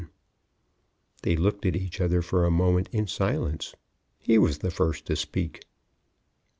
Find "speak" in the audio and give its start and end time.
5.15-5.61